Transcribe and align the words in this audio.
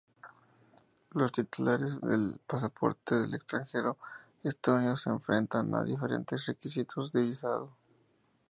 Los 1.11 1.31
titulares 1.31 2.01
del 2.01 2.39
pasaporte 2.47 3.13
del 3.13 3.35
extranjero 3.35 3.97
estonio 4.43 4.97
se 4.97 5.11
enfrentan 5.11 5.75
a 5.75 5.83
diferentes 5.83 6.43
requisitos 6.47 7.11
de 7.11 7.21
visado. 7.21 7.69